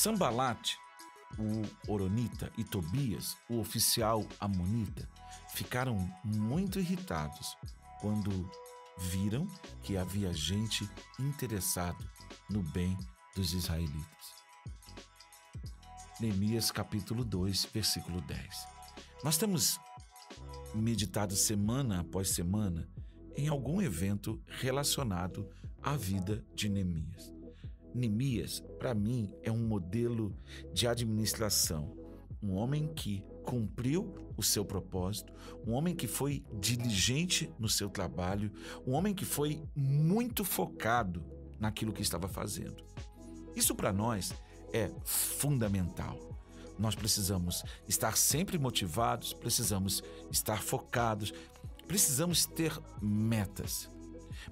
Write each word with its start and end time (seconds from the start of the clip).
Sambalate, 0.00 0.78
o 1.38 1.92
Oronita 1.92 2.50
e 2.56 2.64
Tobias, 2.64 3.36
o 3.50 3.58
oficial 3.58 4.26
Amonita, 4.40 5.06
ficaram 5.52 6.10
muito 6.24 6.80
irritados 6.80 7.54
quando 8.00 8.50
viram 8.98 9.46
que 9.82 9.98
havia 9.98 10.32
gente 10.32 10.88
interessado 11.18 12.02
no 12.48 12.62
bem 12.62 12.96
dos 13.36 13.52
israelitas. 13.52 14.32
Neemias 16.18 16.70
capítulo 16.70 17.22
2, 17.22 17.66
versículo 17.66 18.22
10. 18.22 18.40
Nós 19.22 19.36
temos 19.36 19.78
meditado 20.74 21.36
semana 21.36 22.00
após 22.00 22.30
semana 22.30 22.88
em 23.36 23.48
algum 23.48 23.82
evento 23.82 24.42
relacionado 24.46 25.46
à 25.82 25.94
vida 25.94 26.42
de 26.54 26.70
Neemias. 26.70 27.39
Neemias, 27.94 28.62
para 28.78 28.94
mim, 28.94 29.32
é 29.42 29.50
um 29.50 29.66
modelo 29.66 30.34
de 30.72 30.86
administração. 30.86 31.96
Um 32.42 32.54
homem 32.54 32.88
que 32.88 33.24
cumpriu 33.44 34.32
o 34.36 34.42
seu 34.42 34.64
propósito, 34.64 35.32
um 35.66 35.72
homem 35.72 35.94
que 35.94 36.06
foi 36.06 36.44
diligente 36.58 37.52
no 37.58 37.68
seu 37.68 37.90
trabalho, 37.90 38.50
um 38.86 38.92
homem 38.92 39.14
que 39.14 39.24
foi 39.24 39.62
muito 39.74 40.44
focado 40.44 41.24
naquilo 41.58 41.92
que 41.92 42.02
estava 42.02 42.28
fazendo. 42.28 42.82
Isso 43.54 43.74
para 43.74 43.92
nós 43.92 44.32
é 44.72 44.90
fundamental. 45.04 46.18
Nós 46.78 46.94
precisamos 46.94 47.62
estar 47.86 48.16
sempre 48.16 48.58
motivados, 48.58 49.34
precisamos 49.34 50.02
estar 50.30 50.62
focados, 50.62 51.34
precisamos 51.86 52.46
ter 52.46 52.72
metas. 53.02 53.90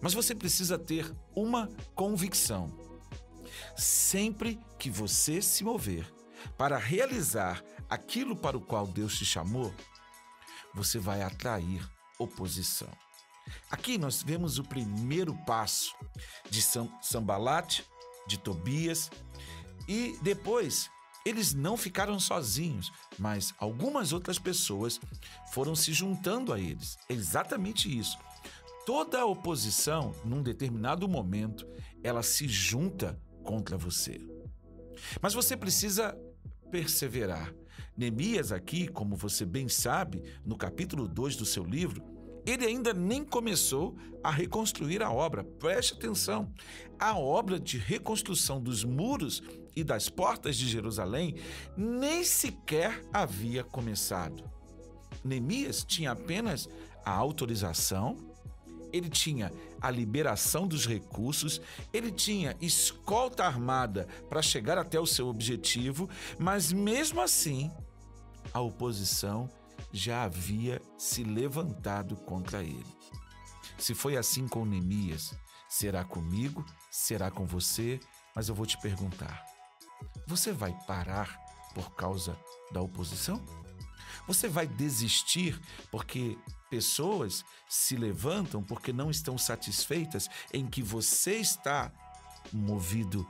Mas 0.00 0.12
você 0.12 0.34
precisa 0.34 0.78
ter 0.78 1.10
uma 1.34 1.68
convicção. 1.94 2.87
Sempre 3.76 4.58
que 4.78 4.90
você 4.90 5.40
se 5.42 5.64
mover 5.64 6.10
para 6.56 6.76
realizar 6.76 7.62
aquilo 7.88 8.36
para 8.36 8.56
o 8.56 8.60
qual 8.60 8.86
Deus 8.86 9.18
te 9.18 9.24
chamou, 9.24 9.74
você 10.74 10.98
vai 10.98 11.22
atrair 11.22 11.88
oposição. 12.18 12.90
Aqui 13.70 13.96
nós 13.96 14.22
vemos 14.22 14.58
o 14.58 14.64
primeiro 14.64 15.34
passo 15.46 15.94
de 16.50 16.62
Sambalate, 17.02 17.84
de 18.26 18.38
Tobias, 18.38 19.10
e 19.86 20.18
depois 20.22 20.90
eles 21.24 21.54
não 21.54 21.76
ficaram 21.76 22.18
sozinhos, 22.20 22.92
mas 23.18 23.54
algumas 23.58 24.12
outras 24.12 24.38
pessoas 24.38 25.00
foram 25.52 25.74
se 25.74 25.92
juntando 25.92 26.52
a 26.52 26.60
eles. 26.60 26.98
É 27.08 27.14
exatamente 27.14 27.96
isso. 27.96 28.18
Toda 28.86 29.26
oposição, 29.26 30.14
num 30.24 30.42
determinado 30.42 31.06
momento, 31.06 31.66
ela 32.02 32.22
se 32.22 32.48
junta 32.48 33.20
contra 33.48 33.78
você. 33.78 34.20
Mas 35.22 35.32
você 35.32 35.56
precisa 35.56 36.14
perseverar. 36.70 37.50
Neemias, 37.96 38.52
aqui, 38.52 38.86
como 38.86 39.16
você 39.16 39.46
bem 39.46 39.70
sabe, 39.70 40.22
no 40.44 40.54
capítulo 40.54 41.08
2 41.08 41.34
do 41.36 41.46
seu 41.46 41.64
livro, 41.64 42.04
ele 42.44 42.66
ainda 42.66 42.92
nem 42.92 43.24
começou 43.24 43.96
a 44.22 44.30
reconstruir 44.30 45.02
a 45.02 45.10
obra. 45.10 45.42
Preste 45.42 45.94
atenção. 45.94 46.52
A 46.98 47.18
obra 47.18 47.58
de 47.58 47.78
reconstrução 47.78 48.60
dos 48.60 48.84
muros 48.84 49.42
e 49.74 49.82
das 49.82 50.10
portas 50.10 50.54
de 50.54 50.68
Jerusalém 50.68 51.36
nem 51.74 52.24
sequer 52.24 53.02
havia 53.10 53.64
começado. 53.64 54.44
Neemias 55.24 55.82
tinha 55.84 56.10
apenas 56.10 56.68
a 57.02 57.12
autorização 57.12 58.27
ele 58.92 59.08
tinha 59.08 59.52
a 59.80 59.90
liberação 59.90 60.66
dos 60.66 60.86
recursos, 60.86 61.60
ele 61.92 62.10
tinha 62.10 62.56
escolta 62.60 63.44
armada 63.44 64.06
para 64.28 64.42
chegar 64.42 64.78
até 64.78 64.98
o 64.98 65.06
seu 65.06 65.28
objetivo, 65.28 66.08
mas 66.38 66.72
mesmo 66.72 67.20
assim, 67.20 67.70
a 68.52 68.60
oposição 68.60 69.48
já 69.92 70.24
havia 70.24 70.80
se 70.96 71.22
levantado 71.22 72.16
contra 72.16 72.62
ele. 72.62 72.98
Se 73.78 73.94
foi 73.94 74.16
assim 74.16 74.48
com 74.48 74.64
Neemias, 74.64 75.34
será 75.68 76.04
comigo, 76.04 76.64
será 76.90 77.30
com 77.30 77.46
você, 77.46 78.00
mas 78.34 78.48
eu 78.48 78.54
vou 78.54 78.66
te 78.66 78.78
perguntar: 78.80 79.44
você 80.26 80.52
vai 80.52 80.76
parar 80.86 81.38
por 81.74 81.94
causa 81.94 82.38
da 82.72 82.80
oposição? 82.80 83.42
Você 84.26 84.48
vai 84.48 84.66
desistir 84.66 85.58
porque 85.90 86.36
pessoas 86.70 87.44
se 87.68 87.96
levantam 87.96 88.62
porque 88.62 88.92
não 88.92 89.10
estão 89.10 89.36
satisfeitas 89.36 90.28
em 90.52 90.66
que 90.66 90.82
você 90.82 91.36
está 91.36 91.92
movido 92.52 93.26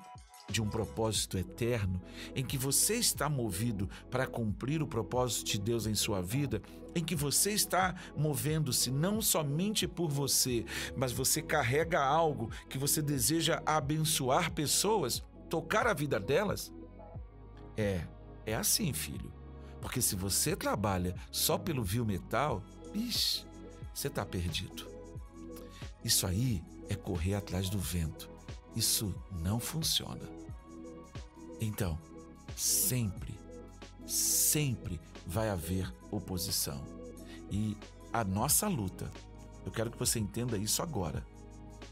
de 0.50 0.62
um 0.62 0.68
propósito 0.68 1.36
eterno, 1.36 2.00
em 2.34 2.44
que 2.44 2.56
você 2.56 2.94
está 2.94 3.28
movido 3.28 3.88
para 4.10 4.26
cumprir 4.26 4.82
o 4.82 4.86
propósito 4.86 5.46
de 5.46 5.60
Deus 5.60 5.86
em 5.86 5.94
sua 5.94 6.22
vida, 6.22 6.62
em 6.94 7.04
que 7.04 7.14
você 7.14 7.52
está 7.52 7.94
movendo-se 8.16 8.90
não 8.90 9.20
somente 9.20 9.86
por 9.86 10.10
você, 10.10 10.64
mas 10.96 11.12
você 11.12 11.42
carrega 11.42 12.02
algo 12.02 12.50
que 12.68 12.78
você 12.78 13.02
deseja 13.02 13.62
abençoar 13.66 14.50
pessoas, 14.52 15.22
tocar 15.50 15.86
a 15.86 15.92
vida 15.92 16.18
delas? 16.18 16.72
É, 17.76 18.06
é 18.46 18.54
assim, 18.54 18.92
filho. 18.92 19.32
Porque 19.80 20.00
se 20.00 20.16
você 20.16 20.56
trabalha 20.56 21.14
só 21.30 21.56
pelo 21.56 21.84
vil 21.84 22.04
metal, 22.04 22.64
bicho, 22.92 23.46
você 23.94 24.08
está 24.08 24.24
perdido. 24.24 24.86
Isso 26.04 26.26
aí 26.26 26.62
é 26.88 26.94
correr 26.94 27.34
atrás 27.34 27.68
do 27.68 27.78
vento. 27.78 28.28
Isso 28.74 29.14
não 29.30 29.58
funciona. 29.58 30.28
Então, 31.60 31.98
sempre, 32.56 33.38
sempre 34.06 35.00
vai 35.26 35.50
haver 35.50 35.92
oposição. 36.10 36.82
E 37.50 37.76
a 38.12 38.24
nossa 38.24 38.68
luta, 38.68 39.10
eu 39.66 39.72
quero 39.72 39.90
que 39.90 39.98
você 39.98 40.18
entenda 40.18 40.56
isso 40.56 40.82
agora. 40.82 41.26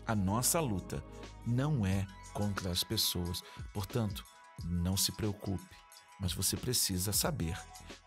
A 0.06 0.14
nossa 0.14 0.60
luta 0.60 1.02
não 1.46 1.84
é 1.84 2.06
contra 2.32 2.70
as 2.70 2.84
pessoas. 2.84 3.42
Portanto, 3.72 4.24
não 4.64 4.96
se 4.96 5.12
preocupe, 5.12 5.76
mas 6.20 6.32
você 6.32 6.56
precisa 6.56 7.12
saber, 7.12 7.58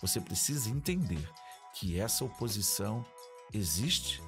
você 0.01 0.19
precisa 0.19 0.69
entender 0.69 1.29
que 1.73 1.99
essa 1.99 2.25
oposição 2.25 3.05
existe 3.53 4.21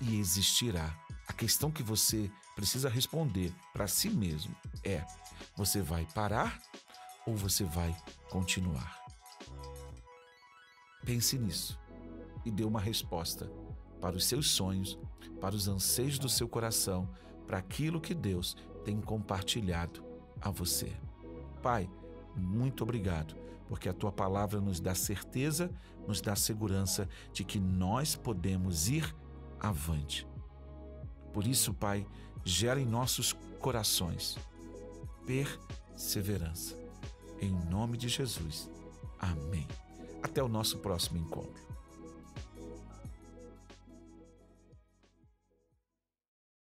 e 0.00 0.18
existirá. 0.18 0.96
A 1.26 1.32
questão 1.32 1.70
que 1.70 1.82
você 1.82 2.30
precisa 2.56 2.88
responder 2.88 3.52
para 3.72 3.86
si 3.86 4.10
mesmo 4.10 4.54
é: 4.84 5.04
você 5.56 5.80
vai 5.80 6.06
parar 6.14 6.60
ou 7.26 7.36
você 7.36 7.64
vai 7.64 7.96
continuar? 8.30 8.98
Pense 11.04 11.38
nisso 11.38 11.78
e 12.44 12.50
dê 12.50 12.64
uma 12.64 12.80
resposta 12.80 13.50
para 14.00 14.16
os 14.16 14.24
seus 14.24 14.50
sonhos, 14.50 14.98
para 15.40 15.54
os 15.54 15.68
anseios 15.68 16.18
do 16.18 16.28
seu 16.28 16.48
coração, 16.48 17.08
para 17.46 17.58
aquilo 17.58 18.00
que 18.00 18.14
Deus 18.14 18.56
tem 18.84 19.00
compartilhado 19.00 20.04
a 20.40 20.50
você. 20.50 20.96
Pai, 21.62 21.88
muito 22.36 22.82
obrigado, 22.82 23.34
porque 23.70 23.88
a 23.88 23.94
tua 23.94 24.10
palavra 24.10 24.60
nos 24.60 24.80
dá 24.80 24.96
certeza, 24.96 25.70
nos 26.04 26.20
dá 26.20 26.34
segurança 26.34 27.08
de 27.32 27.44
que 27.44 27.60
nós 27.60 28.16
podemos 28.16 28.88
ir 28.88 29.14
avante. 29.60 30.26
Por 31.32 31.46
isso, 31.46 31.72
Pai, 31.72 32.04
gera 32.44 32.80
em 32.80 32.84
nossos 32.84 33.32
corações 33.60 34.36
perseverança. 35.24 36.76
Em 37.40 37.52
nome 37.70 37.96
de 37.96 38.08
Jesus. 38.08 38.68
Amém. 39.20 39.68
Até 40.20 40.42
o 40.42 40.48
nosso 40.48 40.78
próximo 40.78 41.18
encontro. 41.18 41.62